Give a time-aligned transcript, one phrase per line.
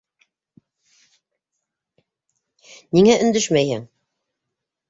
[2.99, 3.89] Нимә өндәшмәйһең?